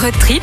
Road 0.00 0.14
trip 0.18 0.42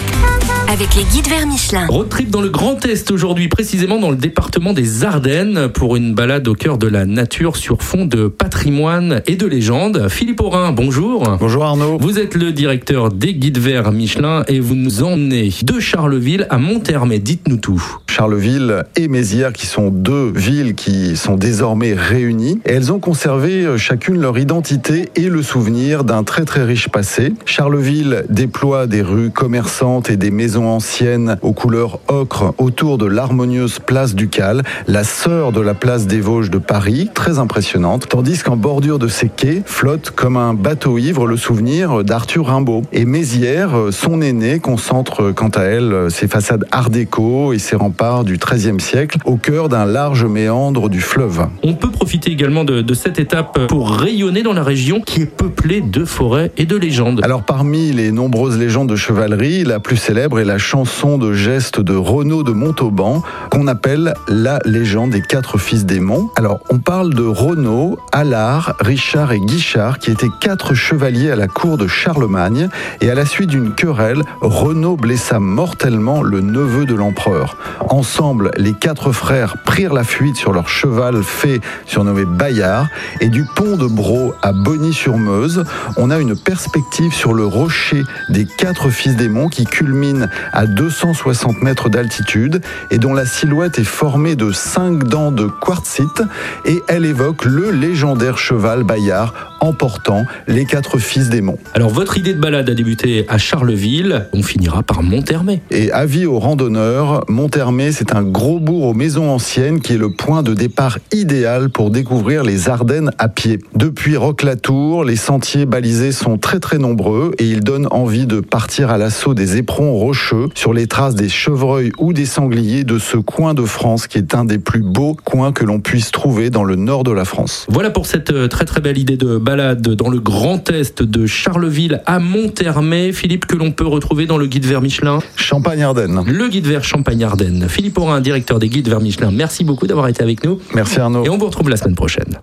avec 0.70 0.94
les 0.96 1.04
guides 1.04 1.30
vers 1.30 1.48
Michelin. 1.48 1.88
Road 1.88 2.10
trip 2.10 2.30
dans 2.30 2.42
le 2.42 2.50
Grand 2.50 2.86
Est 2.86 3.10
aujourd'hui, 3.10 3.48
précisément 3.48 4.00
dans 4.00 4.12
le 4.12 4.18
département 4.18 4.74
des 4.74 5.04
Ardennes, 5.06 5.70
pour 5.70 5.96
une 5.96 6.14
balade 6.14 6.48
au 6.48 6.54
cœur 6.54 6.78
de 6.78 6.88
la 6.88 7.06
nature 7.06 7.56
sur 7.56 7.82
fond 7.82 8.06
de 8.06 8.28
patrimoine 8.28 9.22
et 9.26 9.38
de 9.38 9.48
légende. 9.48 10.10
Philippe 10.10 10.42
Aurin, 10.42 10.74
bonjour. 10.74 11.38
Bonjour 11.40 11.64
Arnaud. 11.64 11.98
Vous 12.00 12.20
êtes 12.20 12.36
le 12.36 12.52
directeur 12.52 13.12
des 13.12 13.34
guides 13.34 13.58
verts 13.58 13.92
Michelin 13.92 14.44
et 14.48 14.60
vous 14.60 14.76
nous 14.76 15.04
emmenez 15.04 15.52
de 15.64 15.80
Charleville 15.80 16.46
à 16.50 16.58
Monthermé. 16.58 17.20
Dites-nous 17.20 17.58
tout. 17.58 17.84
Charleville 18.08 18.84
et 18.96 19.08
Mézières, 19.08 19.54
qui 19.54 19.68
sont 19.68 19.90
deux 19.90 20.32
villes 20.36 20.74
qui 20.76 21.16
sont 21.16 21.36
désormais 21.36 21.94
réunies. 21.94 22.60
Et 22.66 22.74
elles 22.74 22.92
ont 22.92 23.00
conservé 23.00 23.78
chacune 23.78 24.20
leur 24.20 24.38
identité 24.38 25.10
et 25.16 25.30
le 25.30 25.44
souvenir 25.44 26.04
d'un 26.04 26.24
très 26.24 26.44
très 26.44 26.64
riche 26.64 26.90
passé. 26.90 27.34
Charleville 27.46 28.26
déploie 28.30 28.88
des 28.88 29.02
rues 29.02 29.30
commerçantes 29.48 30.10
et 30.10 30.18
des 30.18 30.30
maisons 30.30 30.68
anciennes 30.68 31.38
aux 31.42 31.54
couleurs 31.54 32.02
ocre 32.10 32.54
autour 32.58 32.98
de 32.98 33.06
l'harmonieuse 33.06 33.80
place 33.80 34.14
Ducale, 34.14 34.62
la 34.88 35.06
sœur 35.06 35.54
de 35.54 35.62
la 35.62 35.74
place 35.74 36.06
des 36.06 36.20
Vosges 36.20 36.50
de 36.50 36.58
Paris, 36.58 37.10
très 37.14 37.40
impressionnante. 37.40 38.10
Tandis 38.10 38.44
qu'en 38.44 38.58
bordure 38.58 39.00
de 39.00 39.08
ces 39.08 39.30
quais 39.30 39.62
flotte 39.66 40.12
comme 40.12 40.36
un 40.36 40.54
bateau 40.54 40.98
ivre 40.98 41.28
le 41.28 41.38
souvenir 41.38 42.04
d'Arthur 42.04 42.48
Rimbaud. 42.48 42.82
Et 42.92 43.06
Mézières, 43.06 43.72
son 43.92 44.22
aîné, 44.22 44.60
concentre 44.60 45.32
quant 45.32 45.48
à 45.48 45.62
elle 45.62 46.12
ses 46.12 46.28
façades 46.28 46.66
art 46.72 46.90
déco 46.90 47.54
et 47.54 47.58
ses 47.58 47.78
remparts 47.78 48.26
du 48.26 48.38
XIIIe 48.38 48.82
siècle, 48.82 49.20
au 49.24 49.38
cœur 49.38 49.70
d'un 49.70 49.86
large 49.86 50.26
méandre 50.26 50.90
du 50.90 51.00
fleuve. 51.00 51.48
On 51.64 51.74
peut 51.74 51.92
profiter 51.92 52.32
également 52.32 52.66
de, 52.66 52.82
de, 52.82 52.94
cette 52.94 53.18
étape 53.18 53.68
pour 53.68 53.92
rayonner 53.92 54.44
dans 54.44 54.52
la 54.52 54.64
région 54.64 55.00
qui 55.00 55.22
est 55.22 55.26
peuplée 55.26 55.80
de 55.80 56.04
forêts 56.04 56.52
et 56.58 56.66
de 56.66 56.76
légendes. 56.76 57.22
Alors 57.24 57.44
parmi 57.44 57.94
les 57.94 58.12
nombreuses 58.12 58.58
légendes 58.58 58.90
de 58.90 58.98
chevalerie, 58.98 59.37
la 59.38 59.80
plus 59.80 59.98
célèbre 59.98 60.40
est 60.40 60.46
la 60.46 60.58
chanson 60.58 61.20
de 61.20 61.32
geste 61.32 61.80
de 61.80 61.96
Renaud 61.96 62.42
de 62.42 62.52
Montauban, 62.52 63.22
qu'on 63.52 63.68
appelle 63.68 64.16
la 64.28 64.60
légende 64.66 65.12
des 65.12 65.22
quatre 65.22 65.60
fils 65.60 65.86
démons. 65.86 66.32
Alors 66.36 66.60
on 66.72 66.80
parle 66.80 67.14
de 67.14 67.24
Renaud, 67.24 68.00
Allard, 68.12 68.76
Richard 68.80 69.32
et 69.32 69.40
Guichard, 69.40 70.00
qui 70.00 70.10
étaient 70.10 70.32
quatre 70.42 70.74
chevaliers 70.74 71.30
à 71.30 71.36
la 71.36 71.48
cour 71.48 71.78
de 71.78 71.86
Charlemagne, 71.86 72.70
et 73.00 73.12
à 73.12 73.16
la 73.16 73.26
suite 73.26 73.50
d'une 73.50 73.76
querelle, 73.76 74.24
Renaud 74.42 74.96
blessa 74.96 75.40
mortellement 75.40 76.24
le 76.24 76.42
neveu 76.42 76.86
de 76.86 76.96
l'empereur. 76.96 77.58
Ensemble, 77.90 78.52
les 78.58 78.74
quatre 78.74 79.12
frères 79.12 79.58
prirent 79.66 79.94
la 79.94 80.04
fuite 80.04 80.36
sur 80.36 80.52
leur 80.52 80.68
cheval 80.68 81.22
fait 81.22 81.62
surnommé 81.86 82.26
Bayard 82.26 82.88
et 83.22 83.30
du 83.30 83.46
pont 83.56 83.78
de 83.78 83.86
Bro 83.86 84.34
à 84.42 84.52
Bonny-sur-Meuse, 84.52 85.64
on 85.98 86.10
a 86.10 86.18
une 86.18 86.36
perspective 86.36 87.14
sur 87.14 87.34
le 87.34 87.46
rocher 87.46 88.04
des 88.30 88.46
quatre 88.46 88.90
fils 88.90 89.16
qui 89.52 89.66
culmine 89.66 90.30
à 90.54 90.66
260 90.68 91.62
mètres 91.62 91.90
d'altitude 91.90 92.62
et 92.92 92.98
dont 92.98 93.14
la 93.14 93.26
silhouette 93.26 93.78
est 93.78 93.84
formée 93.84 94.36
de 94.36 94.52
cinq 94.52 95.04
dents 95.04 95.32
de 95.32 95.48
quartzite 95.48 96.24
et 96.66 96.82
elle 96.88 97.06
évoque 97.06 97.44
le 97.46 97.72
légendaire 97.72 98.38
cheval 98.38 98.84
Bayard 98.84 99.34
emportant 99.60 100.26
les 100.48 100.66
quatre 100.66 101.00
fils 101.00 101.30
démons. 101.30 101.58
Alors 101.74 101.90
votre 101.90 102.18
idée 102.18 102.34
de 102.34 102.40
balade 102.40 102.70
a 102.70 102.74
débuté 102.74 103.26
à 103.30 103.38
Charleville, 103.38 104.28
on 104.34 104.44
finira 104.44 104.84
par 104.84 105.04
Monthermé. 105.04 105.62
Et 105.72 105.92
avis 105.92 106.26
aux 106.26 106.40
randonneurs, 106.40 107.24
Monthermé 107.28 107.92
c'est 107.92 108.16
un 108.16 108.24
gros 108.24 108.60
bourg 108.60 108.84
aux 108.84 108.94
maisons 108.94 109.30
anciennes 109.30 109.80
qui 109.82 109.94
est 109.94 109.98
le 109.98 110.12
point 110.12 110.44
de 110.44 110.54
départ 110.54 111.00
idéal 111.12 111.70
pour 111.70 111.92
découvrir 111.92 112.44
les 112.44 112.70
Ardennes 112.70 113.12
à 113.18 113.30
pied. 113.30 113.60
Depuis 113.76 114.18
Roque-la-Tour, 114.18 115.04
les 115.04 115.16
sentiers 115.16 115.66
balisés 115.66 116.12
sont 116.12 116.38
très 116.38 116.60
très 116.60 116.78
nombreux 116.78 117.32
et 117.38 117.46
ils 117.46 117.62
donnent 117.62 117.88
envie 117.92 118.26
de 118.26 118.40
partir 118.40 118.90
à 118.90 118.98
l'assaut 118.98 119.34
des 119.34 119.58
éperons 119.58 119.94
rocheux 119.94 120.50
sur 120.56 120.74
les 120.74 120.88
traces 120.88 121.16
des 121.16 121.30
chevreuils 121.30 121.92
ou 121.98 122.14
des 122.14 122.26
sangliers 122.26 122.84
de 122.84 123.00
ce 123.00 123.18
coin 123.18 123.54
de 123.54 123.64
France 123.64 124.08
qui 124.08 124.18
est 124.18 124.36
un 124.36 124.46
des 124.46 124.60
plus 124.60 124.82
beaux 124.82 125.16
coins 125.24 125.52
que 125.52 125.66
l'on 125.66 125.80
puisse 125.80 126.12
trouver 126.12 126.50
dans 126.50 126.64
le 126.64 126.76
nord 126.76 127.04
de 127.04 127.12
la 127.12 127.26
France. 127.26 127.66
Voilà 127.70 127.90
pour 127.90 128.06
cette 128.06 128.32
euh, 128.32 128.48
très 128.48 128.66
très 128.66 128.82
belle 128.82 128.98
idée 128.98 129.18
de 129.18 129.38
balade 129.48 129.96
dans 129.96 130.10
le 130.10 130.20
Grand 130.20 130.70
Est 130.72 131.02
de 131.02 131.26
Charleville 131.26 132.02
à 132.06 132.20
Monthermé. 132.20 133.14
Philippe, 133.14 133.46
que 133.46 133.56
l'on 133.56 133.72
peut 133.72 133.88
retrouver 133.88 134.26
dans 134.26 134.38
le 134.38 134.46
guide 134.46 134.66
vers 134.66 134.82
Michelin 134.82 135.20
Champagne-Ardenne. 135.38 136.22
Le 136.28 136.50
guide 136.50 136.68
vers 136.68 136.84
Champagne-Ardenne. 136.84 137.70
Philippe 137.70 137.98
Aurin, 137.98 138.20
directeur 138.20 138.60
des 138.60 138.68
guides 138.68 138.90
vers 138.90 139.00
Michelin, 139.00 139.32
merci 139.32 139.64
beaucoup 139.64 139.88
d'avoir 139.88 140.10
été 140.10 140.22
avec 140.22 140.44
nous. 140.44 140.60
Merci 140.76 141.00
Arnaud. 141.00 141.24
Et 141.24 141.30
on 141.30 141.38
vous 141.38 141.46
retrouve 141.46 141.70
la 141.70 141.78
semaine 141.78 141.96
prochaine. 141.96 142.38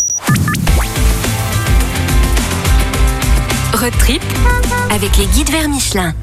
Road 3.74 3.92
trip 3.98 4.22
avec 4.90 5.18
les 5.18 5.26
guides 5.26 5.50
vers 5.50 5.68
Michelin. 5.68 6.14